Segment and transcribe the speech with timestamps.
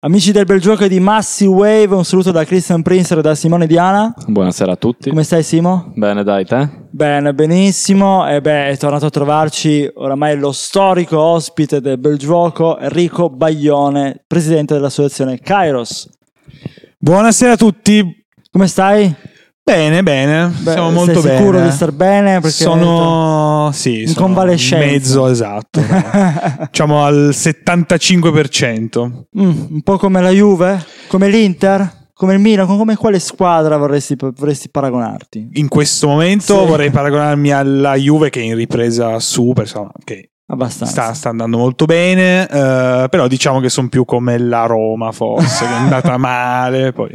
[0.00, 3.66] Amici del bel gioco di Massive Wave, un saluto da Christian Prince e da Simone
[3.66, 4.14] Diana.
[4.28, 5.08] Buonasera a tutti.
[5.08, 5.90] Come stai Simo?
[5.96, 6.68] Bene, dai, te?
[6.88, 8.24] Bene, benissimo.
[8.28, 14.22] E beh, è tornato a trovarci oramai lo storico ospite del bel gioco, Enrico Baglione,
[14.24, 16.08] presidente dell'associazione Kairos.
[16.96, 18.24] Buonasera a tutti.
[18.52, 19.12] Come stai?
[19.68, 21.36] Bene, bene, Beh, siamo molto bene.
[21.36, 22.40] sicuro di star bene?
[22.40, 24.86] Perché sono sì, in sono convalescenza.
[24.86, 25.80] Mezzo esatto.
[26.70, 29.10] diciamo al 75%.
[29.38, 30.82] Mm, un po' come la Juve?
[31.08, 31.96] Come l'Inter?
[32.14, 32.66] Come il Milan?
[32.66, 35.50] Come quale squadra vorresti, vorresti paragonarti?
[35.52, 36.66] In questo momento Sì.
[36.66, 40.92] vorrei paragonarmi alla Juve che è in ripresa super, insomma, che Abbastanza.
[41.02, 45.64] sta, sta andando molto bene, eh, però diciamo che sono più come la Roma forse,
[45.66, 47.14] che è andata male, poi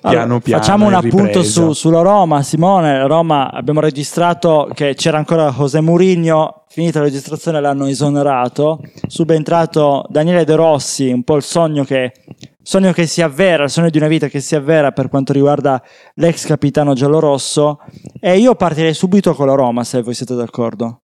[0.00, 3.06] piano piano facciamo un appunto su- sulla Roma, Simone.
[3.06, 10.44] Roma abbiamo registrato che c'era ancora José Mourinho, finita la registrazione l'hanno esonerato, subentrato Daniele
[10.44, 12.12] De Rossi, un po' il sogno che,
[12.62, 15.82] sogno che si avvera, il sogno di una vita che si avvera per quanto riguarda
[16.14, 17.80] l'ex capitano giallorosso.
[18.20, 21.02] E io partirei subito con la Roma, se voi siete d'accordo.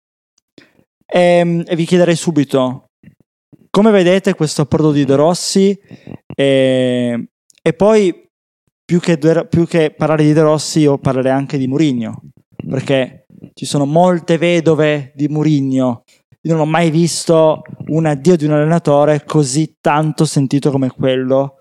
[1.06, 2.86] E, e vi chiederei subito
[3.72, 5.80] come vedete questo approdo di De Rossi
[6.36, 7.30] e,
[7.62, 8.30] e poi
[8.92, 12.24] più che, più che parlare di De Rossi io parlerei anche di Mourinho
[12.68, 16.04] perché ci sono molte vedove di Mourinho.
[16.42, 21.60] Io non ho mai visto un addio di un allenatore così tanto sentito come quello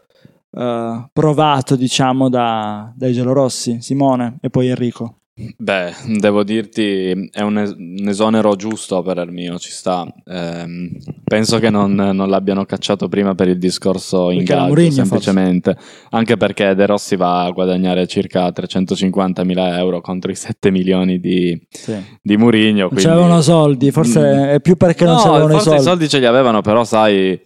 [0.51, 5.20] eh, provato diciamo da, dai giallorossi Simone e poi Enrico
[5.57, 10.07] Beh, devo dirti, è un, es- un esonero giusto per il mio, ci sta.
[10.27, 10.91] Ehm,
[11.25, 15.77] penso che non, non l'abbiano cacciato prima per il discorso ingaggio, Mourinho, semplicemente.
[16.11, 21.19] Anche perché De Rossi va a guadagnare circa 350 mila euro contro i 7 milioni
[21.21, 21.97] di, sì.
[22.21, 22.81] di Mourinho.
[22.81, 24.43] non quindi- c'avevano soldi forse Mm.
[24.57, 26.85] è più perché non No, c'avevano i forse soldi, i soldi ce li avevano, però
[26.85, 27.41] sai,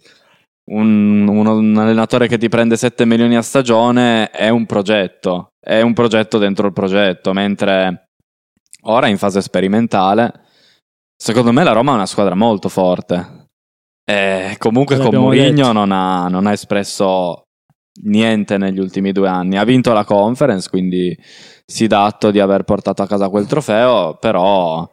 [0.71, 5.81] un, uno- un allenatore che ti prende 7 milioni a stagione è un progetto, è
[5.81, 8.09] un progetto dentro il progetto, mentre
[8.83, 10.31] ora in fase sperimentale,
[11.15, 13.43] secondo me la Roma è una squadra molto forte.
[14.07, 17.45] E comunque con Mourinho non ha, non ha espresso
[18.03, 19.57] niente negli ultimi due anni.
[19.57, 21.17] Ha vinto la conference, quindi
[21.65, 24.87] si dà atto di aver portato a casa quel trofeo, però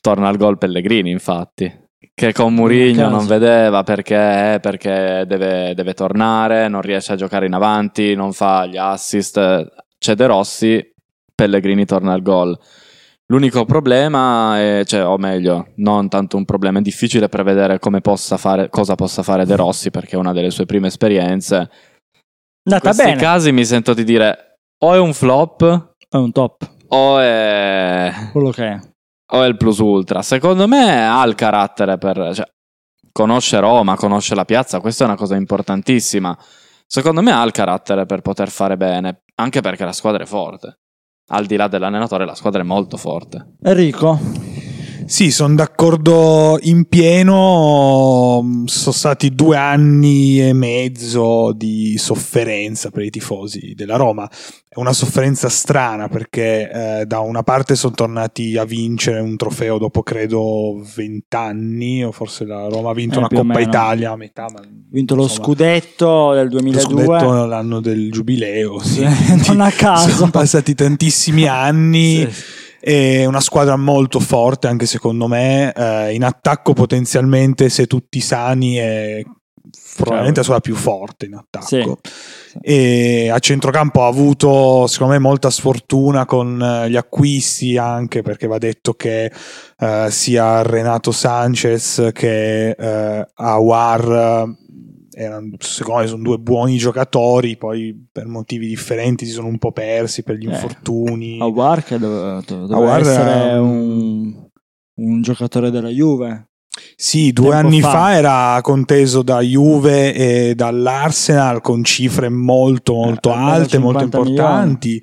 [0.00, 1.84] torna al gol Pellegrini, infatti.
[2.14, 3.14] Che con Mourinho caso.
[3.14, 8.66] non vedeva perché, perché deve, deve tornare, non riesce a giocare in avanti, non fa
[8.66, 9.66] gli assist.
[9.98, 10.94] C'è De Rossi,
[11.34, 12.58] Pellegrini torna al gol.
[13.28, 18.36] L'unico problema è, cioè, o meglio, non tanto un problema, è difficile prevedere come possa
[18.36, 21.56] fare, cosa possa fare De Rossi perché è una delle sue prime esperienze.
[21.56, 26.32] In andata questi bene casi mi sento di dire o è un flop è un
[26.32, 28.80] top o è, quello che è
[29.32, 30.22] o è il plus ultra.
[30.22, 32.32] Secondo me ha il carattere per...
[32.34, 32.46] Cioè,
[33.12, 36.36] conosce Roma, conosce la piazza, questa è una cosa importantissima.
[36.86, 40.78] Secondo me ha il carattere per poter fare bene, anche perché la squadra è forte.
[41.28, 43.54] Al di là dell'allenatore, la squadra è molto forte.
[43.62, 44.45] Enrico
[45.06, 48.64] Sì, sono d'accordo in pieno.
[48.66, 54.28] Sono stati due anni e mezzo di sofferenza per i tifosi della Roma.
[54.68, 59.78] È una sofferenza strana perché eh, da una parte sono tornati a vincere un trofeo
[59.78, 63.60] dopo credo vent'anni, o forse la Roma ha vinto Eh, una Coppa.
[63.60, 64.46] Italia a metà.
[64.52, 68.80] Ma ha vinto lo insomma, scudetto del lo 2002 scudetto l'anno del giubileo.
[68.82, 69.06] Sì.
[69.46, 72.28] non a caso Sono passati tantissimi anni.
[72.30, 72.64] Sì.
[72.86, 75.72] È una squadra molto forte, anche secondo me.
[75.72, 79.22] eh, in attacco, potenzialmente, se tutti sani, è
[79.96, 81.66] probabilmente la squadra più forte in attacco.
[81.66, 81.92] Sì.
[82.60, 88.46] E a centrocampo ha avuto, secondo me, molta sfortuna con eh, gli acquisti, anche perché
[88.46, 89.32] va detto che
[89.78, 94.44] eh, sia Renato Sanchez che eh, Awar.
[95.16, 99.58] Eh, erano, secondo me sono due buoni giocatori, poi per motivi differenti si sono un
[99.58, 101.38] po' persi per gli Eh, infortuni.
[101.40, 104.48] Aguar che dove- doveva Aouar essere è un,
[104.98, 106.48] un giocatore della Juve
[106.96, 107.90] Sì, due anni fa.
[107.90, 108.12] fa.
[108.14, 115.02] era conteso da Juve e dall'Arsenal con cifre molto molto Eh, alte, molto 50 importanti.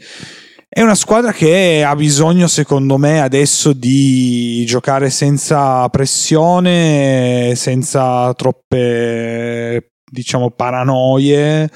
[0.75, 9.91] È una squadra che ha bisogno, secondo me, adesso di giocare senza pressione, senza troppe,
[10.13, 11.69] diciamo, paranoie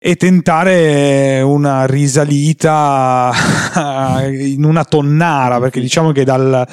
[0.00, 3.32] e tentare una risalita
[4.30, 6.66] in una tonnara, perché diciamo che dal,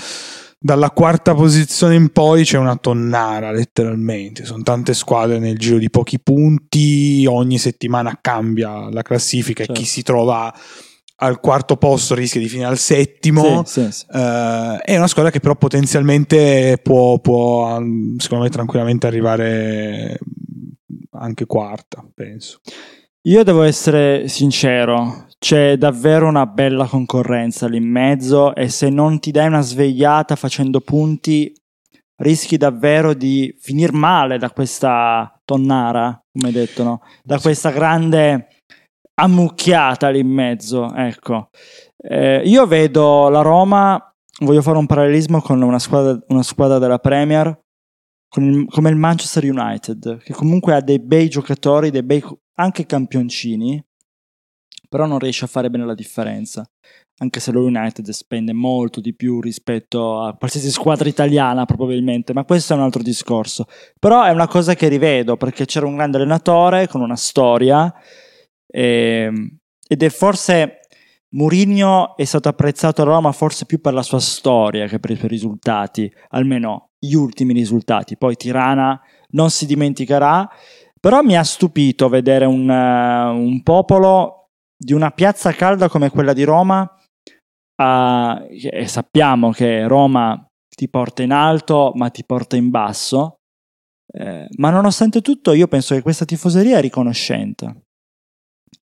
[0.60, 5.90] dalla quarta posizione in poi c'è una tonnara letteralmente, sono tante squadre nel giro di
[5.90, 9.74] pochi punti, ogni settimana cambia la classifica Certo.
[9.74, 10.54] e chi si trova
[11.18, 13.64] al quarto posto rischia di finire al settimo.
[13.66, 14.06] Sì, sì, sì.
[14.12, 20.20] Eh, è una squadra che però potenzialmente può, può, um, secondo me, tranquillamente arrivare
[21.18, 22.60] anche quarta, penso.
[23.28, 29.20] Io devo essere sincero, c'è davvero una bella concorrenza lì in mezzo e se non
[29.20, 31.52] ti dai una svegliata facendo punti
[32.18, 37.02] rischi davvero di finire male da questa tonnara, come detto, no?
[37.24, 38.48] da questa grande
[39.16, 40.94] ammucchiata lì in mezzo.
[40.94, 41.50] Ecco.
[41.98, 47.00] Eh, io vedo la Roma, voglio fare un parallelismo con una squadra, una squadra della
[47.00, 47.60] Premier,
[48.38, 52.24] il, come il Manchester United, che comunque ha dei bei giocatori, dei bei
[52.56, 53.84] anche campioncini,
[54.90, 56.66] però non riesce a fare bene la differenza.
[57.18, 62.44] Anche se lo United spende molto di più rispetto a qualsiasi squadra italiana, probabilmente, ma
[62.44, 63.66] questo è un altro discorso.
[63.98, 67.94] Però è una cosa che rivedo perché c'era un grande allenatore con una storia
[68.68, 68.82] e,
[69.28, 69.58] ehm,
[69.88, 70.80] ed è forse
[71.36, 75.16] Mourinho è stato apprezzato a Roma forse più per la sua storia che per i
[75.16, 78.18] suoi risultati, almeno gli ultimi risultati.
[78.18, 79.00] Poi Tirana
[79.32, 80.50] non si dimenticherà,
[81.00, 86.34] però mi ha stupito vedere un, uh, un popolo di una piazza calda come quella
[86.34, 90.46] di Roma, uh, e sappiamo che Roma
[90.76, 93.36] ti porta in alto ma ti porta in basso,
[94.14, 97.85] eh, ma nonostante tutto io penso che questa tifoseria è riconoscente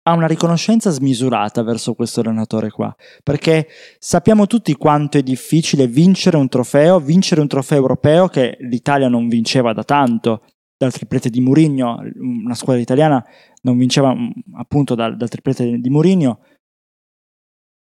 [0.03, 2.94] ha una riconoscenza smisurata verso questo allenatore qua,
[3.24, 3.68] perché
[4.00, 9.27] sappiamo tutti quanto è difficile vincere un trofeo, vincere un trofeo europeo che l'Italia non
[9.27, 10.44] vinceva da tanto,
[10.75, 13.24] dal triplete di Mourinho, una squadra italiana
[13.62, 16.39] non vinceva mm, appunto dal, dal triplete di Mourinho,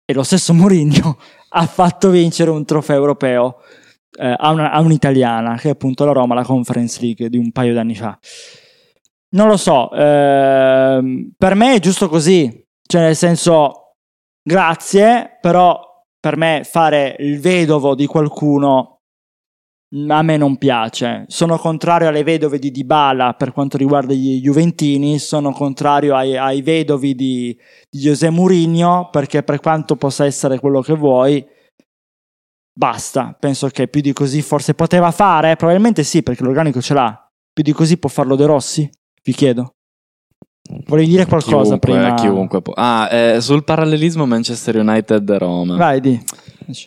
[0.04, 1.18] e lo stesso Mourinho
[1.48, 3.60] ha fatto vincere un trofeo europeo
[4.18, 7.50] eh, a, una, a un'italiana, che è appunto la Roma, la Conference League di un
[7.50, 8.18] paio d'anni fa.
[9.34, 13.94] Non lo so, ehm, per me è giusto così, cioè nel senso,
[14.42, 15.80] grazie, però
[16.20, 18.98] per me fare il vedovo di qualcuno
[20.08, 21.24] a me non piace.
[21.28, 26.62] Sono contrario alle vedove di Dybala per quanto riguarda gli Juventini, sono contrario ai, ai
[26.62, 27.58] vedovi di,
[27.90, 31.46] di José Mourinho perché per quanto possa essere quello che vuoi,
[32.72, 33.36] basta.
[33.38, 37.26] Penso che più di così forse poteva fare, probabilmente sì perché l'organico ce l'ha.
[37.52, 38.90] Più di così può farlo De Rossi?
[39.22, 39.74] Vi chiedo.
[40.86, 42.14] Volevi dire qualcosa chiunque, prima?
[42.14, 42.72] Chiunque può.
[42.76, 45.76] Ah, eh, sul parallelismo Manchester United-Roma.
[45.76, 46.20] Vai, di.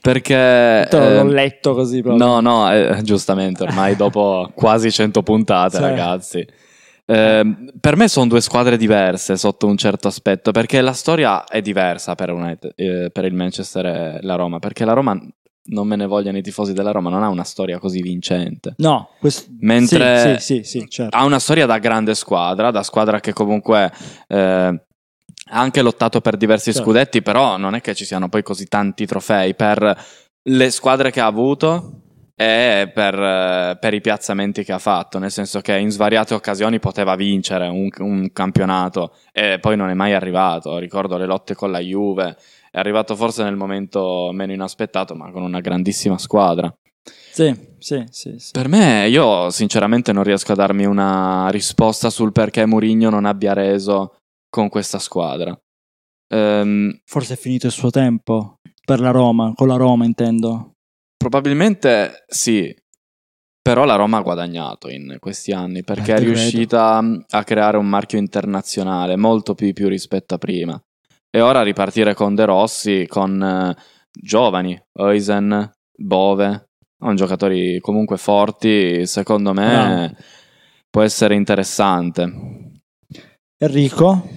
[0.01, 0.87] Perché...
[0.91, 2.25] L'ho eh, letto così proprio.
[2.25, 5.81] No, no, eh, giustamente, ormai dopo quasi 100 puntate, sì.
[5.81, 6.47] ragazzi.
[7.07, 11.61] Eh, per me sono due squadre diverse sotto un certo aspetto, perché la storia è
[11.61, 15.15] diversa per, United, eh, per il Manchester e la Roma, perché la Roma
[15.67, 18.75] non me ne vogliano i tifosi della Roma, non ha una storia così vincente.
[18.77, 21.15] No, quest- mentre sì, sì, sì, certo.
[21.15, 23.91] ha una storia da grande squadra, da squadra che comunque
[24.27, 26.87] eh, ha anche lottato per diversi certo.
[26.87, 30.03] scudetti, però non è che ci siano poi così tanti trofei per
[30.47, 32.01] le squadre che ha avuto
[32.37, 37.15] e per, per, i piazzamenti che ha fatto, nel senso che in svariate occasioni poteva
[37.15, 40.77] vincere un, un campionato e poi non è mai arrivato.
[40.77, 42.35] Ricordo le lotte con la Juve
[42.69, 46.73] è arrivato forse nel momento meno inaspettato, ma con una grandissima squadra.
[47.31, 52.31] Sì, sì, sì, sì, Per me, io sinceramente non riesco a darmi una risposta sul
[52.31, 54.15] perché Mourinho non abbia reso
[54.49, 55.57] con questa squadra.
[56.29, 60.74] Um, Forse è finito il suo tempo per la Roma, con la Roma intendo.
[61.25, 62.71] Probabilmente sì,
[63.59, 67.25] però la Roma ha guadagnato in questi anni perché eh, è riuscita credo.
[67.31, 70.79] a creare un marchio internazionale molto più, più rispetto a prima.
[71.31, 73.75] E ora ripartire con De Rossi, con eh,
[74.11, 75.67] giovani, Eisen,
[75.97, 80.15] Bove, sono giocatori comunque forti, secondo me no.
[80.91, 82.74] può essere interessante.
[83.57, 84.27] Enrico?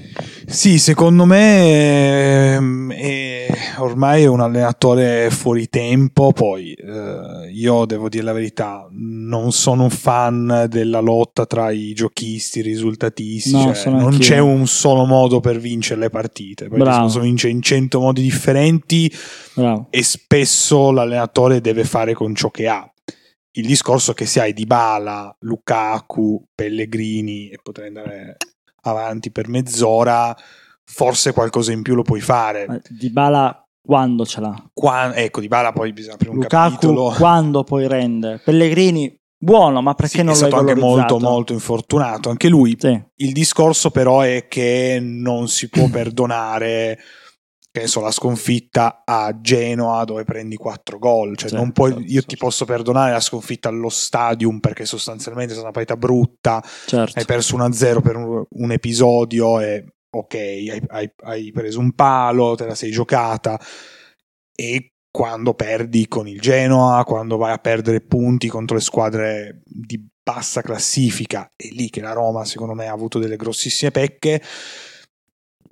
[0.46, 3.46] Sì, secondo me ehm, è,
[3.78, 9.82] ormai è un allenatore fuori tempo, poi eh, io devo dire la verità, non sono
[9.84, 14.18] un fan della lotta tra i giochisti, i risultatisti, no, cioè, non anch'io.
[14.20, 17.08] c'è un solo modo per vincere le partite, perché Bravo.
[17.08, 19.12] si vince in cento modi differenti
[19.54, 19.88] Bravo.
[19.90, 22.88] e spesso l'allenatore deve fare con ciò che ha.
[23.52, 28.36] Il discorso che se hai Dybala, Lukaku, Pellegrini e potrei andare
[28.88, 30.36] avanti per mezz'ora,
[30.84, 32.82] forse qualcosa in più lo puoi fare.
[32.88, 34.70] Di Bala quando ce l'ha?
[34.72, 37.14] Qua, ecco, Di Bala poi bisogna aprire un Lukaku capitolo.
[37.16, 38.40] quando poi rende?
[38.44, 42.76] Pellegrini buono, ma perché sì, non è stato anche molto molto infortunato anche lui.
[42.78, 43.00] Sì.
[43.16, 46.98] Il discorso però è che non si può perdonare
[47.70, 51.36] che so, la sconfitta a Genoa dove prendi 4 gol.
[51.36, 52.28] Cioè, certo, puoi, certo, io certo.
[52.28, 56.62] ti posso perdonare la sconfitta allo stadium perché sostanzialmente è stata una partita brutta.
[56.86, 57.18] Certo.
[57.18, 62.54] Hai perso 1-0 per un, un episodio e ok, hai, hai, hai, preso un palo,
[62.54, 63.60] te la sei giocata.
[64.54, 70.04] E quando perdi con il Genoa, quando vai a perdere punti contro le squadre di
[70.22, 74.42] bassa classifica, è lì che la Roma secondo me ha avuto delle grossissime pecche.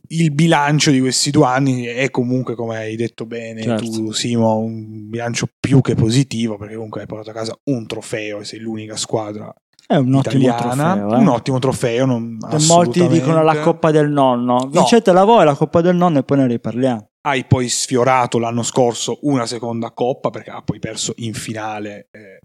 [0.09, 3.85] Il bilancio di questi due anni è comunque, come hai detto bene Certo.
[3.91, 8.41] tu, Simo, un bilancio più che positivo perché comunque hai portato a casa un trofeo
[8.41, 9.53] e sei l'unica squadra
[9.87, 10.93] È un ottimo italiana.
[10.95, 11.15] trofeo.
[11.15, 11.19] eh.
[11.21, 12.07] Un ottimo trofeo.
[12.07, 14.69] Non, molti dicono la Coppa del Nonno.
[14.71, 17.11] Vincetela voi la Coppa del Nonno e poi ne riparliamo.
[17.23, 22.39] Hai poi sfiorato l'anno scorso una seconda coppa perché ha poi perso in finale, eh,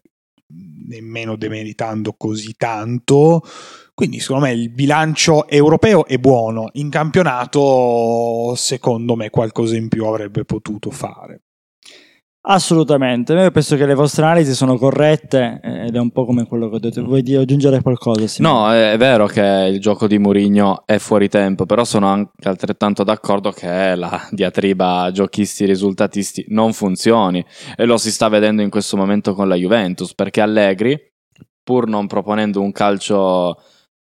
[0.87, 3.41] nemmeno demeritando così tanto.
[3.93, 6.69] Quindi, secondo me, il bilancio europeo è buono.
[6.73, 11.41] In campionato, secondo me, qualcosa in più avrebbe potuto fare.
[12.43, 16.47] Assolutamente, io penso che le vostre analisi sono corrette eh, ed è un po' come
[16.47, 17.03] quello che ho detto.
[17.03, 18.25] Vuoi aggiungere qualcosa?
[18.25, 18.53] Simone?
[18.53, 23.03] No, è vero che il gioco di Mourinho è fuori tempo, però sono anche altrettanto
[23.03, 27.45] d'accordo che la diatriba giochisti-risultatisti non funzioni
[27.75, 30.99] e lo si sta vedendo in questo momento con la Juventus, perché Allegri,
[31.63, 33.55] pur non proponendo un calcio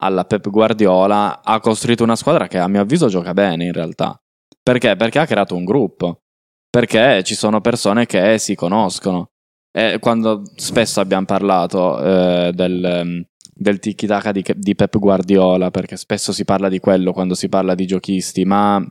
[0.01, 4.20] alla Pep Guardiola, ha costruito una squadra che a mio avviso gioca bene in realtà.
[4.62, 4.96] Perché?
[4.96, 6.22] Perché ha creato un gruppo,
[6.70, 9.27] perché ci sono persone che si conoscono.
[9.72, 15.96] E quando spesso abbiamo parlato eh, del, ehm, del tiki-taka di, di Pep Guardiola, perché
[15.98, 18.84] spesso si parla di quello quando si parla di giochisti, ma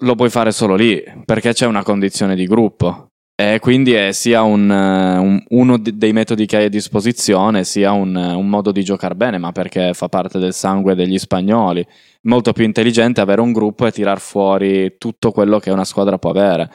[0.00, 3.11] lo puoi fare solo lì, perché c'è una condizione di gruppo.
[3.44, 7.64] E quindi è sia un, eh, un- uno de- dei metodi che hai a disposizione,
[7.64, 11.84] sia un, un modo di giocare bene, ma perché fa parte del sangue degli spagnoli.
[12.22, 16.30] Molto più intelligente avere un gruppo e tirar fuori tutto quello che una squadra può
[16.30, 16.70] avere.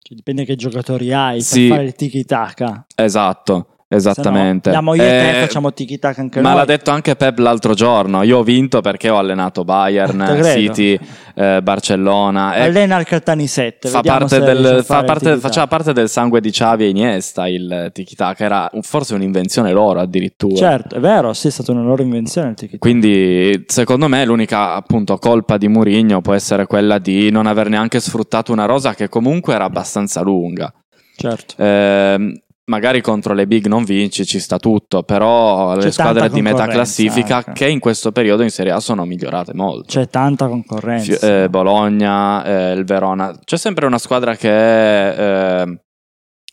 [0.00, 1.62] Cioè, dipende che giocatori hai Sì.
[1.66, 2.86] per fare il tiki-taka.
[2.94, 4.68] Esatto, esattamente.
[4.68, 6.58] Andiamo io e te Eh, facciamo tiki-taka anche Ma noi.
[6.58, 8.22] l'ha detto anche Pep l'altro giorno.
[8.22, 10.44] Io ho vinto perché ho allenato Bayern, Te.
[10.44, 10.98] City,
[11.34, 12.50] eh, Barcellona.
[12.52, 13.88] Allena il Caltani 7.
[13.88, 18.44] fa parte del, fa parte- faceva parte del sangue di Xavi e Iniesta il tiki-taka.
[18.44, 20.54] Era un- forse un'invenzione loro addirittura.
[20.56, 22.78] Certo, è vero, sì, è stata una loro invenzione il tiki-taka.
[22.78, 28.00] Quindi, secondo me, l'unica appunto colpa di Mourinho può essere quella di non aver neanche
[28.00, 30.72] sfruttato una rosa che comunque era abbastanza lunga.
[31.16, 31.54] Certo.
[31.58, 32.38] Ehm,
[32.68, 36.66] magari contro le big non vinci, ci sta tutto, però C'è le squadre di metà
[36.66, 37.52] classifica ecco.
[37.52, 39.86] che in questo periodo in Serie A sono migliorate molto.
[39.86, 41.14] C'è tanta concorrenza.
[41.16, 45.80] Fi- eh, Bologna, eh, il Verona, c'è sempre una squadra che eh,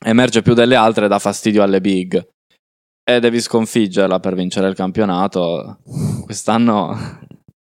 [0.06, 2.26] emerge più delle altre e dà fastidio alle big.
[3.08, 5.80] E devi sconfiggerla per vincere il campionato.
[6.24, 6.98] Quest'anno,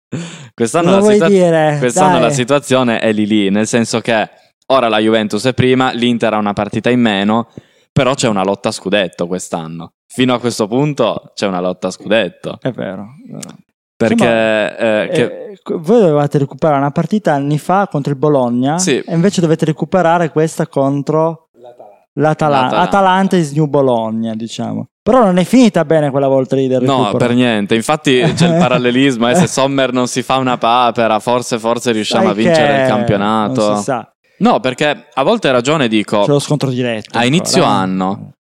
[0.55, 1.77] quest'anno, la, situa- dire?
[1.79, 4.31] quest'anno la situazione è lì lì, nel senso che
[4.67, 7.49] ora la Juventus è prima, l'Inter ha una partita in meno,
[7.95, 9.93] però c'è una lotta a scudetto quest'anno.
[10.13, 12.59] Fino a questo punto c'è una lotta a scudetto.
[12.61, 13.07] È vero.
[13.27, 13.55] è vero.
[13.97, 15.23] Perché eh, che-
[15.53, 18.99] Eh, voi dovevate recuperare una partita anni fa contro il Bologna Sì.
[18.99, 22.03] e invece dovete recuperare questa contro l'Atalanta.
[22.17, 22.79] L'Atalanta.
[22.81, 24.87] Atalanta is New Bologna, diciamo.
[25.01, 27.19] Però non è finita bene quella volta lì del No, recupero.
[27.19, 27.75] per niente.
[27.75, 29.29] Infatti c'è il parallelismo.
[29.29, 32.89] E se Sommer non si fa una papera, forse, forse riusciamo Sai a vincere il
[32.89, 33.67] campionato.
[33.69, 36.23] Non si sa, No, perché a volte hai ragione, dico.
[36.23, 37.17] c'è lo scontro diretto.
[37.19, 37.67] A inizio eh.
[37.67, 38.33] anno.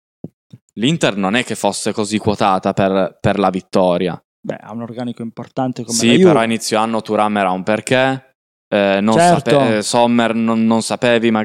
[0.75, 4.21] L'Inter non è che fosse così quotata per, per la vittoria.
[4.41, 8.35] Beh, ha un organico importante come Sì, però a inizio anno Turam era un perché.
[8.73, 9.51] eh, non Certo.
[9.51, 11.45] sape- eh, Sommer non, non sapevi ma-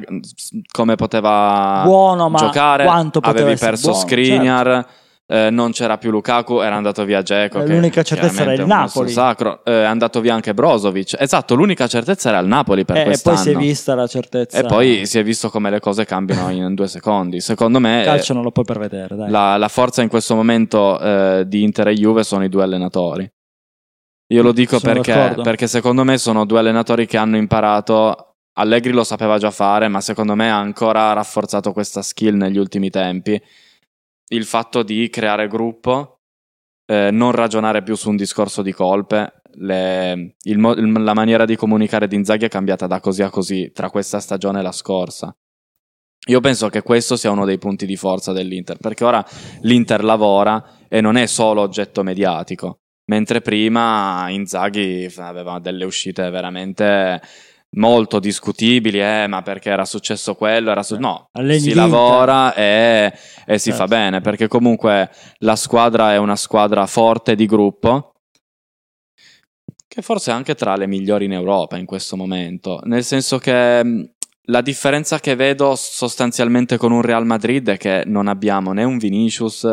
[0.72, 2.86] come poteva buono, ma giocare.
[2.86, 4.88] quanto poteva Avevi perso buono, Skriniar.
[5.29, 7.62] Eh, non c'era più Lukaku, era andato via Dzeko.
[7.62, 9.10] Eh, l'unica certezza era il Napoli.
[9.12, 9.60] Sacro.
[9.65, 11.15] Eh, è andato via anche Brozovic.
[11.19, 13.36] Esatto, l'unica certezza era il Napoli per Eh, e quest'anno.
[13.36, 14.57] poi si è vista la certezza.
[14.57, 17.41] E poi si è visto come le cose cambiano in due secondi.
[17.41, 19.29] Secondo me Il calcio non lo puoi prevedere, dai.
[19.29, 23.29] la, la forza in questo momento eh, di Inter e Juve sono i due allenatori.
[24.29, 28.36] Io lo dico perché, perché secondo me sono due allenatori che hanno imparato.
[28.60, 32.89] Allegri lo sapeva già fare, ma secondo me ha ancora rafforzato questa skill negli ultimi
[32.89, 33.41] tempi.
[34.29, 36.19] Il fatto di creare gruppo,
[36.86, 39.34] eh, non ragionare più su un discorso di colpe.
[39.60, 43.89] le- il la maniera di comunicare di Inzaghi è cambiata da così a così tra
[43.89, 45.36] questa stagione e la scorsa.
[46.27, 49.25] Io penso che questo sia uno dei punti di forza dell'Inter, perché ora
[49.62, 57.19] l'Inter lavora e non è solo oggetto mediatico, mentre prima Inzaghi aveva delle uscite veramente
[57.77, 63.13] molto discutibili, eh, ma perché era successo quello, era su- no, Alleni si lavora e,
[63.46, 63.77] e si Certo.
[63.77, 68.13] fa bene, perché comunque la squadra è una squadra forte di gruppo,
[69.88, 73.84] che forse è anche tra le migliori in Europa in questo momento, nel senso che
[73.84, 74.12] mh,
[74.50, 78.98] la differenza che vedo sostanzialmente con un Real Madrid è che non abbiamo né un
[78.98, 79.67] Vinicius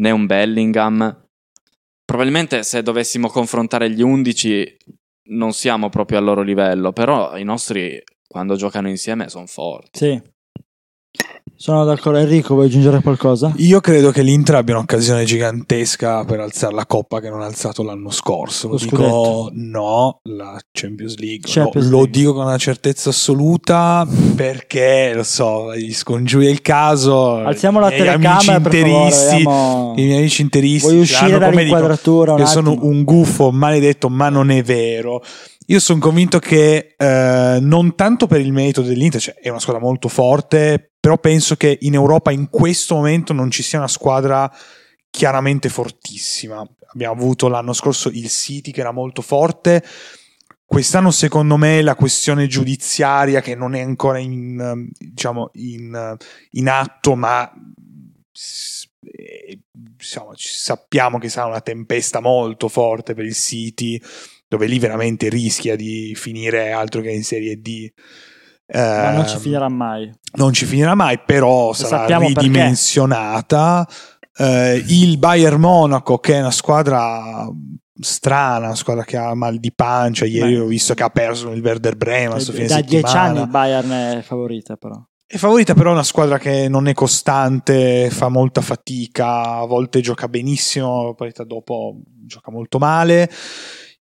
[0.00, 1.26] né un Bellingham.
[2.04, 4.76] Probabilmente se dovessimo confrontare gli 11
[5.30, 9.98] non siamo proprio al loro livello, però i nostri quando giocano insieme sono forti.
[9.98, 10.22] Sì.
[11.62, 12.18] Sono d'accordo.
[12.18, 13.52] Enrico, vuoi aggiungere qualcosa?
[13.56, 17.82] Io credo che l'Inter abbia un'occasione gigantesca per alzare la coppa che non ha alzato
[17.82, 18.68] l'anno scorso.
[18.68, 21.42] Lo, Lo dico no, la Champions League.
[21.44, 22.18] Champions lo, lo League.
[22.18, 27.36] dico con una certezza assoluta perché, lo so, gli scongiuri il caso.
[27.36, 29.10] Alziamo la telecamera per favore.
[29.14, 34.30] vediamo- I miei amici interisti Vuoi uscire dall'inquadratura un che sono un gufo maledetto, ma
[34.30, 35.22] non è vero.
[35.66, 39.80] Io sono convinto che eh, non tanto per il merito dell'Inter, cioè è una squadra
[39.80, 44.52] molto forte, però penso che in Europa in questo momento non ci sia una squadra
[45.08, 46.62] chiaramente fortissima.
[46.92, 49.82] Abbiamo avuto l'anno scorso il City che era molto forte.
[50.64, 56.16] Quest'anno, secondo me, la questione giudiziaria che non è ancora in, diciamo, in,
[56.50, 57.50] in atto, ma
[59.02, 64.00] eh, diciamo, ci- sappiamo che sarà una tempesta molto forte per il City,
[64.46, 67.90] dove lì veramente rischia di finire altro che in Serie D.
[68.72, 70.12] Ma non ci Ehm, finirà mai.
[70.36, 72.40] non ci finirà mai, però sarà sappiamo perché.
[72.42, 73.86] ridimensionata.
[74.36, 77.46] Eh, il Bayern Monaco, che è una squadra
[78.00, 80.24] strana, una squadra che ha mal di pancia.
[80.24, 80.60] Ieri Beh.
[80.60, 82.30] ho visto che ha perso il Werder Bremen.
[82.32, 84.94] questo fine da dieci anni il Bayern è favorita, però.
[85.26, 90.26] È favorita, però una squadra che non è costante, fa molta fatica, a volte gioca
[90.26, 93.30] benissimo, poi dopo gioca molto male.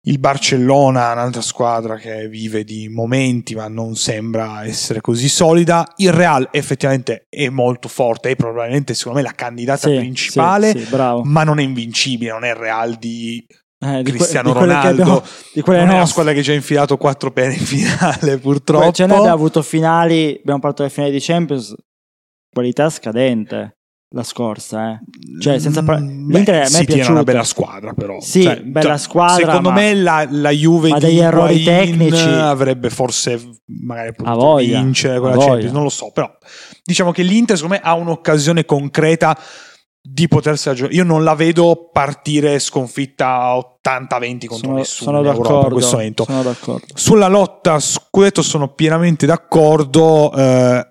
[0.07, 5.87] Il Barcellona un'altra squadra che vive di momenti, ma non sembra essere così solida.
[5.97, 10.81] Il Real effettivamente è molto forte, è probabilmente secondo me la candidata Sì, principale, sì,
[10.85, 11.23] sì, bravo.
[11.25, 13.45] ma non è invincibile, non è il Real di
[13.81, 15.03] Eh, di que- Cristiano di quelle che Ronaldo.
[15.03, 15.23] abbiamo-
[15.55, 18.93] di non è una squadra che ci ha infilato quattro pene in finale, purtroppo.
[18.93, 21.75] Ce ne abbiamo avuto finali, abbiamo parlato delle finali di Champions,
[22.53, 23.79] qualità scadente
[24.15, 25.01] la scorsa, eh.
[25.41, 27.11] Cioè, senza par- Mm, l'Inter a me è era piaciuto.
[27.11, 28.21] una bella squadra, però.
[28.21, 31.63] Sì, Cioè, bella cioè, squadra, Secondo ma- me la, la Juve ma di degli errori
[31.65, 33.41] tecnici- avrebbe forse
[33.83, 35.37] magari potuto voglia, vincere quella.
[35.37, 36.31] Champions, non lo so, però
[36.85, 39.37] diciamo che l'Inter secondo me ha un'occasione concreta
[40.07, 40.95] di potersela giocare.
[40.95, 45.67] Io non la vedo partire sconfitta 80-20 contro Sono, nessuno sono in Europa d'accordo.
[45.67, 46.25] in questo momento.
[46.25, 46.87] Sono d'accordo.
[46.95, 50.31] Sulla lotta scudetto sono pienamente d'accordo.
[50.37, 50.89] eh,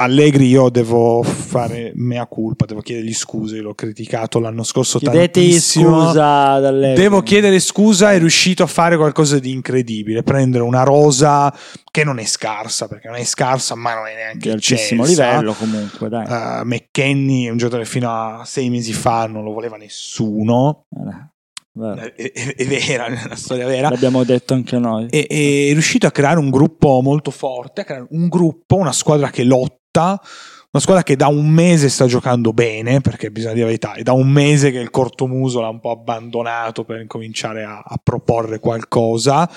[0.00, 6.06] Allegri io devo fare mea culpa, devo chiedergli scuse, l'ho criticato l'anno scorso Chiedetegli tantissimo.
[6.06, 6.92] scusa dalle...
[6.92, 11.52] Devo chiedere scusa, è riuscito a fare qualcosa di incredibile, prendere una rosa
[11.90, 15.52] che non è scarsa, perché non è scarsa, ma non è neanche di altissimo livello
[15.52, 16.26] comunque, dai.
[16.26, 21.26] Uh, McKenny è un giocatore fino a sei mesi fa non lo voleva nessuno, Eh,
[21.72, 21.96] vero.
[22.14, 23.88] è, è- è vera, è una storia vera.
[23.88, 25.08] L'abbiamo detto anche noi.
[25.10, 29.30] E è riuscito a creare un gruppo molto forte, a creare un gruppo, una squadra
[29.30, 33.70] che lotta, una squadra che da un mese sta giocando bene, perché bisogna dire la
[33.70, 37.82] verità, è da un mese che il cortomuso l'ha un po' abbandonato per incominciare a,
[37.84, 39.48] a proporre qualcosa.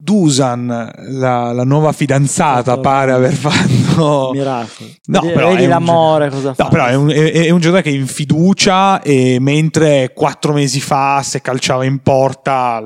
[0.00, 0.66] Dusan,
[1.08, 4.30] la, la nuova fidanzata, Fatto- pare aver fatto...
[4.32, 4.90] Miracolo.
[5.06, 6.62] No, vedi, però è un l'amore cosa fa.
[6.62, 10.52] No, però è un, è- è un giocatore che è in fiducia e mentre quattro
[10.52, 12.80] mesi fa se calciava in porta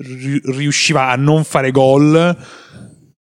[0.00, 2.36] riusciva a non fare gol,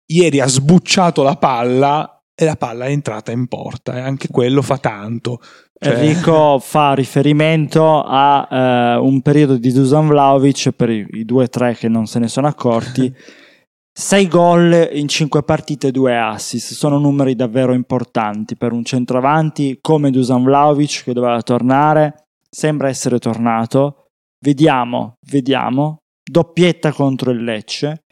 [0.06, 4.62] ieri ha sbucciato la palla e la palla è entrata in porta e anche quello
[4.62, 5.40] fa tanto.
[5.78, 11.44] Cioè- Enrico fa riferimento a eh, un periodo di Dusan Vlaovic per i, i due
[11.44, 13.14] o tre che non se ne sono accorti.
[13.98, 19.78] 6 gol in 5 partite e 2 assist sono numeri davvero importanti per un centroavanti
[19.80, 24.08] come Dusan Vlaovic che doveva tornare, sembra essere tornato.
[24.38, 25.96] Vediamo, vediamo.
[26.22, 28.02] Doppietta contro il Lecce,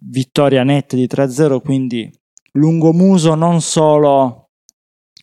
[0.00, 2.10] vittoria netta di 3-0, quindi
[2.52, 4.48] lungomuso non solo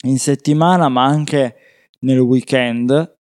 [0.06, 1.56] in settimana ma anche
[2.02, 3.16] nel weekend.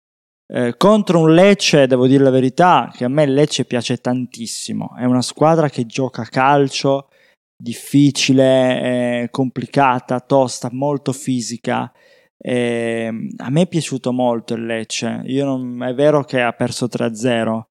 [0.47, 4.95] Eh, contro un Lecce, devo dire la verità, che a me il Lecce piace tantissimo.
[4.95, 7.09] È una squadra che gioca a calcio,
[7.57, 11.91] difficile, eh, complicata, tosta, molto fisica.
[12.37, 15.23] Eh, a me è piaciuto molto il Lecce.
[15.25, 17.69] Non- è vero che ha perso 3-0,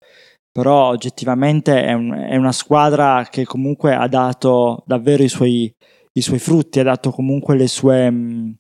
[0.55, 5.69] però oggettivamente è, un- è una squadra che comunque ha dato davvero i suoi,
[6.13, 8.09] i suoi frutti, ha dato comunque le sue.
[8.09, 8.55] mh,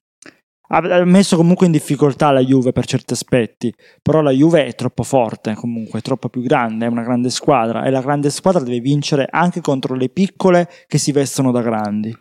[0.70, 4.74] ha ha messo comunque in difficoltà la Juve per certi aspetti, però la Juve è
[4.74, 8.64] troppo forte, comunque è troppo più grande, è una grande squadra e la grande squadra
[8.64, 12.12] deve vincere anche contro le piccole che si vestono da grandi.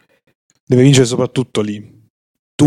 [0.65, 1.92] Deve vincere soprattutto lì.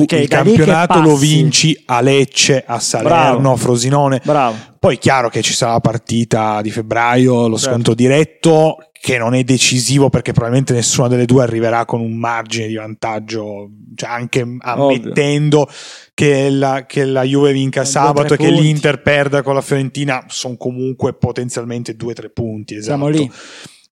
[0.00, 3.52] Tu Perché il campionato lo vinci a Lecce, a Salerno, Bravo.
[3.52, 4.20] a Frosinone.
[4.24, 4.56] Bravo.
[4.78, 7.70] Poi è chiaro che ci sarà la partita di febbraio, lo Certo.
[7.72, 12.66] scontro diretto, che non è decisivo perché probabilmente nessuna delle due arriverà con un margine
[12.66, 15.68] di vantaggio, cioè anche ammettendo
[16.14, 18.62] che la, che la Juve vinca due, sabato e che punti.
[18.62, 22.74] l'Inter perda con la Fiorentina, sono comunque potenzialmente due o tre punti.
[22.74, 22.96] Esatto.
[22.96, 23.30] Siamo lì.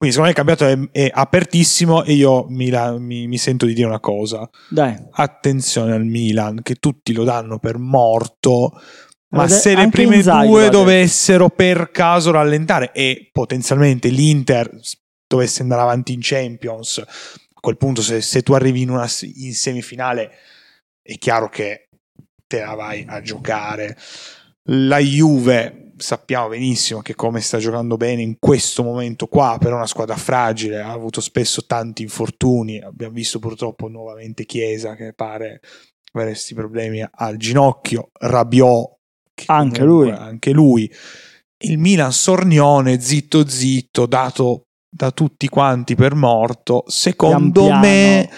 [0.05, 3.65] Quindi secondo me il campionato è, è apertissimo e io mi, la- mi- mi sento
[3.67, 4.49] di dire una cosa.
[4.69, 8.73] Dai, Attenzione al Milan, che tutti lo danno per morto.
[9.31, 14.71] Ma Ed è- se le prime Inzaghi due dovessero per caso rallentare e potenzialmente l'Inter
[15.27, 19.55] dovesse andare avanti in Champions, a quel punto se, se tu arrivi in, una, in
[19.55, 20.31] semifinale
[21.03, 21.89] è chiaro che
[22.47, 23.97] te la vai a giocare.
[24.69, 29.87] La Juve sappiamo benissimo che come sta giocando bene in questo momento qua, per una
[29.87, 35.61] squadra fragile, ha avuto spesso tanti infortuni, abbiamo visto purtroppo nuovamente Chiesa che pare
[36.13, 38.93] avere questi problemi al ginocchio, Rabiot
[39.35, 40.17] che Anche comunque- lui.
[40.17, 40.93] anche lui.
[41.59, 48.31] Il Milan sornione, zitto zitto, dato da tutti quanti per morto, secondo Pian me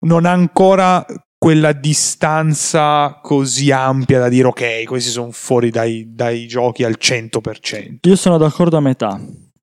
[0.00, 1.04] non ha ancora
[1.42, 7.96] quella distanza così ampia da dire ok, questi sono fuori dai, dai giochi al 100%.
[8.02, 9.20] io sono d'accordo a metà,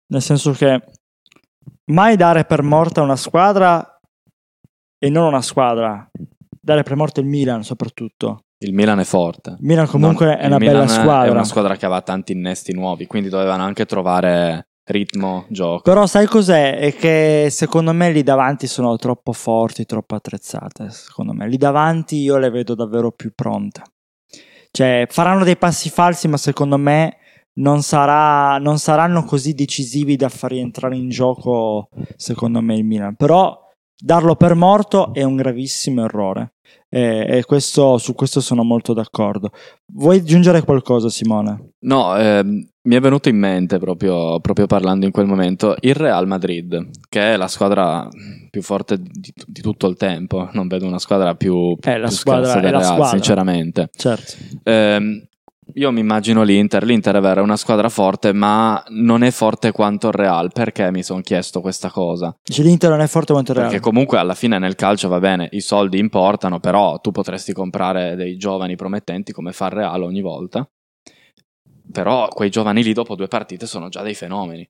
[0.07, 0.83] nel senso che
[1.85, 3.97] mai dare per morta una squadra
[4.97, 6.05] e non una squadra,
[6.59, 8.43] dare per morta il Milan soprattutto.
[8.57, 9.51] Il Milan è forte.
[9.51, 11.27] Il Milan comunque Non- è il una Milan bella squadra.
[11.27, 15.82] È una squadra che aveva tanti innesti nuovi, quindi dovevano anche trovare ritmo, gioco.
[15.82, 16.78] Però sai cos'è?
[16.78, 20.89] È che secondo me lì davanti sono troppo forti, troppo attrezzate.
[20.89, 23.82] Secondo me lì davanti io le vedo davvero più pronte.
[24.71, 27.17] Cioè, faranno dei passi falsi, ma secondo me
[27.54, 33.15] non, sarà- non saranno così decisivi da far rientrare in gioco, secondo me, il Milan.
[33.15, 33.58] Però
[33.97, 36.54] darlo per morto è un gravissimo errore.
[36.91, 39.52] E, e questo- su questo sono molto d'accordo.
[39.93, 41.73] Vuoi aggiungere qualcosa, Simone?
[41.82, 46.25] No, ehm, mi è venuto in mente proprio, proprio parlando in quel momento il Real
[46.25, 48.08] Madrid, che è la squadra
[48.49, 50.49] più forte di, di tutto il tempo.
[50.54, 53.13] Non vedo una squadra più, È la più squadra- scarsa è del la Real, squadra.
[53.17, 53.89] sinceramente.
[53.95, 54.34] Certo.
[54.63, 55.28] Ehm,
[55.73, 56.84] io mi immagino l'Inter.
[56.84, 60.51] L'Inter è vero, è una squadra forte, ma non è forte quanto il Real.
[60.51, 62.36] Perché mi sono chiesto questa cosa?
[62.43, 63.69] Dice l'Inter non è forte quanto il Real.
[63.69, 68.15] Perché comunque alla fine nel calcio va bene, i soldi importano, però tu potresti comprare
[68.15, 70.69] dei giovani promettenti come fa il Real ogni volta.
[71.91, 74.67] Però quei giovani lì dopo due partite sono già dei fenomeni.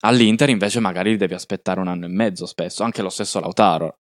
[0.00, 3.98] All'Inter invece magari li devi aspettare un anno e mezzo spesso, anche lo stesso Lautaro.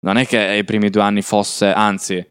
[0.00, 2.24] Non è che ai primi due anni fosse, anzi,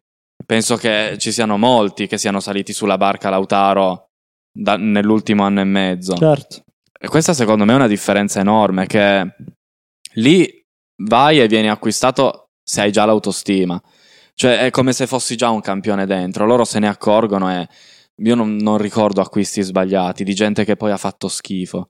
[0.45, 4.09] penso che ci siano molti che siano saliti sulla barca Lautaro
[4.51, 6.15] da- nell'ultimo anno e mezzo.
[6.15, 6.63] Certo.
[6.97, 9.35] E questa secondo me è una differenza enorme che
[10.13, 10.61] lì
[11.03, 13.81] vai e vieni acquistato se hai già l'autostima.
[14.33, 16.45] Cioè è come se fossi già un campione dentro.
[16.45, 17.67] Loro se ne accorgono e
[18.23, 21.89] io non, non ricordo acquisti sbagliati di gente che poi ha fatto schifo.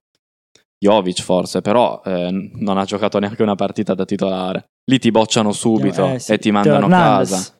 [0.78, 4.66] Jovic forse, però eh, non ha giocato neanche una partita da titolare.
[4.90, 6.34] Lì ti bocciano subito Eh, sì.
[6.34, 7.56] e ti mandano a casa.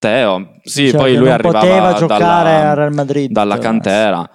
[0.00, 4.30] Teo, sì, Cioè, poi lui arrivava poteva giocare dalla- al Real Madrid dalla Teo cantera.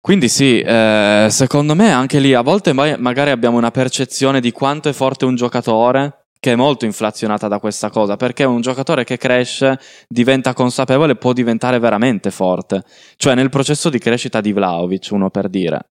[0.00, 4.50] Quindi sì, eh, secondo me anche lì a volte ma- magari abbiamo una percezione di
[4.50, 9.04] quanto è forte un giocatore che è molto inflazionata da questa cosa, perché un giocatore
[9.04, 12.82] che cresce, diventa consapevole può diventare veramente forte.
[13.16, 15.90] Cioè nel processo di crescita di Vlaovic, uno per dire.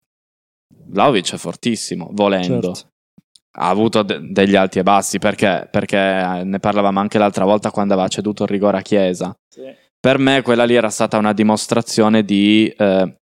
[0.86, 2.72] Vlaovic è fortissimo, volendo.
[2.74, 2.90] Certo.
[3.60, 5.68] Ha avuto de- degli alti e bassi, perché?
[5.70, 9.36] Perché eh, ne parlavamo anche l'altra volta quando aveva ceduto il rigore a Chiesa
[10.00, 13.16] per me quella lì era stata una dimostrazione di eh,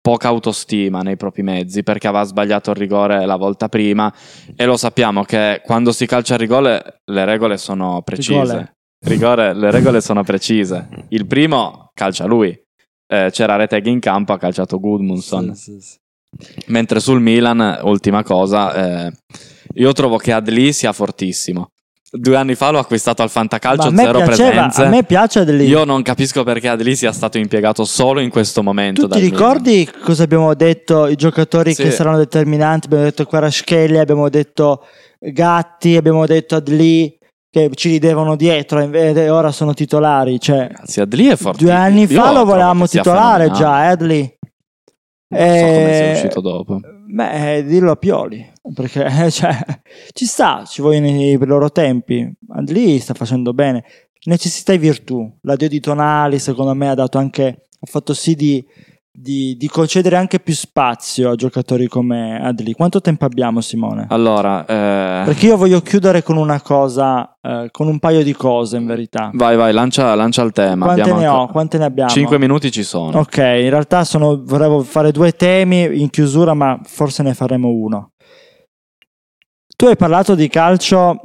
[0.00, 4.12] poca autostima nei propri mezzi perché aveva sbagliato il rigore la volta prima
[4.56, 8.40] e lo sappiamo che quando si calcia il rigore le regole sono precise.
[8.40, 8.72] Rigore.
[9.02, 10.88] Rigore, le regole sono precise.
[11.08, 12.58] Il primo calcia lui.
[13.06, 15.54] Eh, c'era Reteghi in campo, ha calciato Gudmundsson.
[15.54, 15.98] Sì, sì, sì.
[16.66, 19.12] Mentre sul Milan, ultima cosa, eh,
[19.74, 21.70] io trovo che Adli sia fortissimo.
[22.12, 24.82] Due anni fa l'ho acquistato al Fantacalcio, zero piaceva, presenze.
[24.82, 25.62] a me piace delle...
[25.62, 29.02] Io non capisco perché Adli sia stato impiegato solo in questo momento.
[29.02, 29.38] Tu ti dal Milan.
[29.38, 31.06] ricordi cosa abbiamo detto?
[31.06, 31.84] I giocatori Sì.
[31.84, 32.86] che saranno determinanti?
[32.86, 34.84] Abbiamo detto Kvaratskhelia, abbiamo detto
[35.20, 37.16] Gatti, abbiamo detto Adli
[37.48, 40.40] che ci ridevano dietro e ora sono titolari.
[40.40, 41.62] Cioè, Ragazzi, Adli è forte.
[41.62, 43.54] due anni fa lo volevamo titolare già.
[43.54, 44.38] già, eh, Adli.
[45.30, 46.80] Non so come sia Eh, uscito dopo.
[47.06, 49.56] Beh, eh, dillo a Pioli, perché eh, cioè,
[50.12, 52.30] ci sta, ci vogliono i i loro tempi.
[52.66, 53.84] Lì sta facendo bene.
[54.24, 55.30] Necessità e virtù.
[55.42, 58.64] L'addio di Tonali, secondo me, ha dato anche, ha fatto sì di,
[59.12, 62.72] di- di concedere anche più spazio a giocatori come Adli.
[62.74, 64.06] Quanto tempo abbiamo, Simone?
[64.08, 68.76] Allora, eh, Perché io voglio chiudere con una cosa, eh, con un paio di cose
[68.76, 69.30] in verità.
[69.34, 70.84] vai, vai, lancia, lancia il tema.
[70.86, 71.46] Quante Abbiamo ne ho?
[71.48, 72.10] Quante ne abbiamo?
[72.10, 73.18] Cinque minuti ci sono.
[73.18, 78.12] Ok, in realtà sono, vorrei fare due temi in chiusura, ma forse ne faremo uno.
[79.76, 81.20] Tu hai parlato di calcio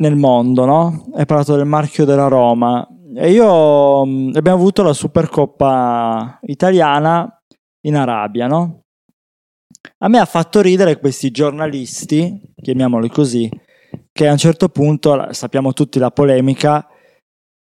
[0.00, 1.06] nel mondo, no?
[1.14, 2.86] Hai parlato del marchio della Roma.
[3.16, 7.42] E io mh, abbiamo avuto la Supercoppa italiana
[7.86, 8.82] in Arabia, no?
[9.98, 13.50] A me ha fatto ridere questi giornalisti, chiamiamoli così,
[14.12, 16.86] che a un certo punto, sappiamo tutti la polemica,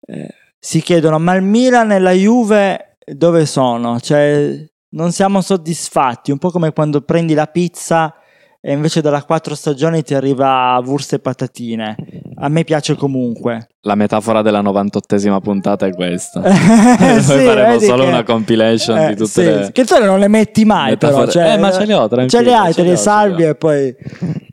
[0.07, 3.99] eh, si chiedono ma il Milan e la Juve dove sono?
[3.99, 8.15] Cioè, non siamo soddisfatti, un po' come quando prendi la pizza
[8.59, 12.14] e invece dalla quattro stagioni ti arriva Wurst e patatine.
[12.37, 13.67] A me piace comunque.
[13.81, 16.41] La metafora della 98esima puntata è questa.
[16.43, 19.69] Noi sì, faremo solo che- una compilation eh, di tutte sì, le...
[19.71, 21.31] Che tu non le metti mai, Metafore- però.
[21.31, 23.55] Cioè, Eh, ma ce le ho, tranquillo, Ce le hai, ce te le salvi e
[23.55, 23.95] poi.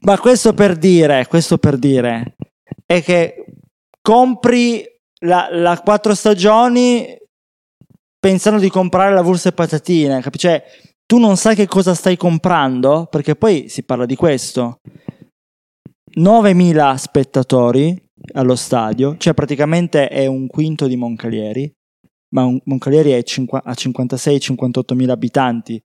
[0.03, 2.37] Ma questo per dire, questo per dire
[2.87, 3.45] è che
[4.01, 4.85] compri
[5.21, 7.17] la, la quattro stagioni
[8.19, 10.39] pensando di comprare la Wurst e patatine, capi?
[10.39, 10.63] Cioè,
[11.05, 14.81] tu non sai che cosa stai comprando, perché poi si parla di questo.
[16.15, 17.97] 9.000 spettatori
[18.35, 21.73] allo stadio, cioè praticamente è un quinto di Moncalieri,
[22.35, 25.83] ma un- Moncalieri è cinqua- ha 56-58 mila abitanti,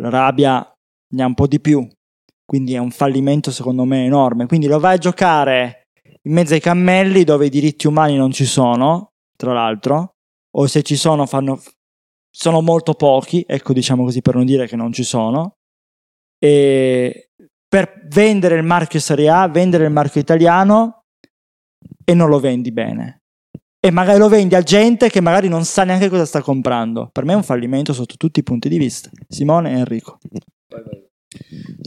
[0.00, 0.66] l'Arabia
[1.14, 1.86] ne ha un po' di più,
[2.44, 4.46] quindi è un fallimento secondo me enorme.
[4.46, 5.82] Quindi lo vai a giocare
[6.22, 10.14] in mezzo ai cammelli dove i diritti umani non ci sono, tra l'altro,
[10.56, 11.60] o se ci sono fanno,
[12.30, 15.56] sono molto pochi, ecco diciamo così per non dire che non ci sono,
[16.38, 17.28] e
[17.68, 21.04] per vendere il marchio Serie A, vendere il marchio italiano
[22.04, 23.22] e non lo vendi bene.
[23.80, 27.10] E magari lo vendi a gente che magari non sa neanche cosa sta comprando.
[27.12, 29.10] Per me è un fallimento sotto tutti i punti di vista.
[29.28, 30.18] Simone e Enrico.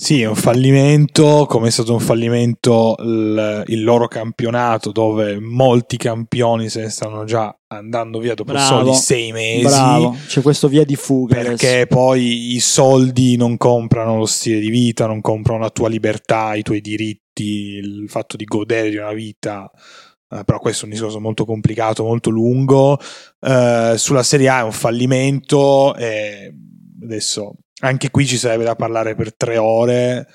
[0.02, 5.96] Sì, è un fallimento, come è stato un fallimento il, il loro campionato dove molti
[5.96, 8.66] campioni se ne stanno già andando via dopo Bravo.
[8.66, 9.62] soli sei mesi.
[9.62, 11.36] Bravo, c'è questo via di fuga.
[11.36, 11.86] Perché adesso.
[11.86, 16.64] poi i soldi non comprano lo stile di vita, non comprano la tua libertà, i
[16.64, 19.70] tuoi diritti, il fatto di godere di una vita.
[20.32, 22.98] Eh, però questo è un discorso molto complicato, molto lungo.
[23.40, 25.94] Eh, sulla Serie A è un fallimento.
[25.94, 26.52] E
[27.04, 30.28] adesso anche qui ci sarebbe da parlare per tre ore.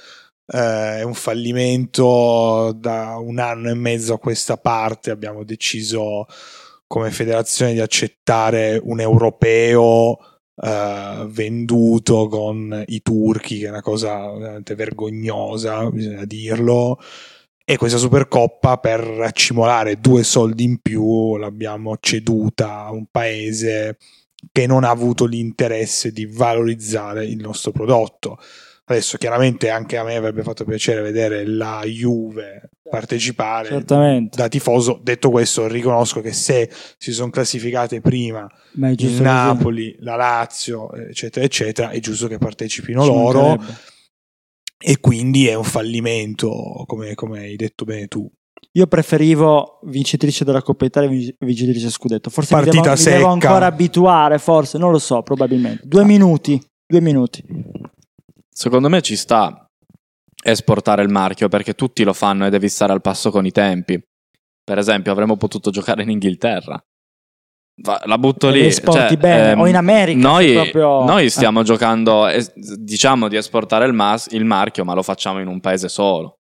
[0.47, 5.11] Eh, è un fallimento da un anno e mezzo a questa parte.
[5.11, 6.27] Abbiamo deciso
[6.87, 10.19] come federazione di accettare un europeo
[10.57, 16.99] eh, venduto con i turchi, che è una cosa veramente vergognosa, bisogna dirlo.
[17.69, 23.99] E questa Supercoppa per raccimolare due soldi in più l'abbiamo ceduta a un paese
[24.53, 28.39] che non ha avuto l'interesse di valorizzare il nostro prodotto.
[28.89, 34.37] Adesso chiaramente anche a me avrebbe fatto piacere vedere la Juve partecipare Certamente.
[34.37, 35.01] da tifoso.
[35.03, 39.23] Detto questo, riconosco che se si sono classificate prima il giusto così.
[39.23, 43.61] Napoli, la Lazio, eccetera, eccetera, è giusto che partecipino Ci loro
[44.79, 48.31] e quindi è un fallimento, come, come hai detto bene tu.
[48.77, 52.29] Io preferivo vincitrice della Coppa Italia e vinc- vincitrice scudetto.
[52.29, 53.17] Forse mi Partita devo, mi secca.
[53.17, 55.83] devo ancora abituare, forse, non lo so, probabilmente.
[55.87, 56.05] Due Ah.
[56.05, 57.43] minuti, due minuti.
[58.51, 59.67] Secondo me ci sta
[60.45, 63.99] esportare il marchio perché tutti lo fanno e devi stare al passo con i tempi.
[64.63, 66.79] Per esempio, avremmo potuto giocare in Inghilterra.
[68.05, 68.65] La butto lì.
[68.67, 73.37] esporti cioè, bene, ehm, o in America, Noi, proprio- noi stiamo giocando, es- diciamo di
[73.37, 76.36] esportare il, mas- il marchio, ma lo facciamo in un paese solo.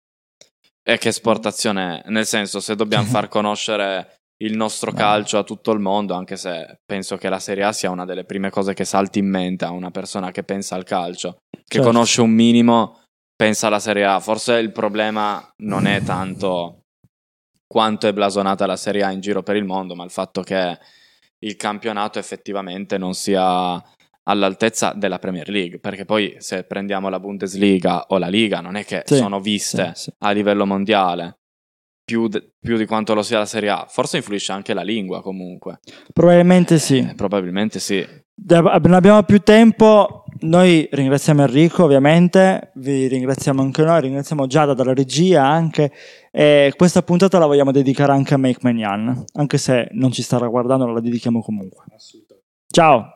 [0.87, 2.09] E che esportazione è?
[2.09, 4.97] Nel senso, se dobbiamo far conoscere il nostro No.
[4.97, 8.25] calcio a tutto il mondo, anche se penso che la Serie A sia una delle
[8.25, 11.87] prime cose che salti in mente a una persona che pensa al calcio, che Certo.
[11.87, 13.01] conosce un minimo,
[13.35, 14.19] pensa alla Serie A.
[14.19, 16.81] Forse il problema non è tanto
[17.65, 20.77] quanto è blasonata la Serie A in giro per il mondo, ma il fatto che
[21.39, 23.81] il campionato effettivamente non sia
[24.27, 28.83] all'altezza della Premier League, perché poi se prendiamo la Bundesliga o la Liga non è
[28.85, 30.13] che Sì, sono viste sì, sì.
[30.19, 31.37] a livello mondiale
[32.03, 33.85] più, de- più di quanto lo sia la Serie A.
[33.89, 35.79] Forse influisce anche la lingua comunque.
[36.13, 36.99] Probabilmente sì.
[36.99, 38.05] Eh, probabilmente sì.
[38.33, 40.23] Da- Non abbiamo più tempo.
[40.41, 42.71] Noi ringraziamo Enrico, ovviamente.
[42.75, 44.01] Vi ringraziamo anche noi.
[44.01, 45.91] Ringraziamo Giada dalla regia anche.
[46.31, 49.23] E questa puntata la vogliamo dedicare anche a Make Manyan.
[49.33, 51.85] Anche se non ci starà guardando, la dedichiamo comunque.
[52.71, 53.13] Ciao.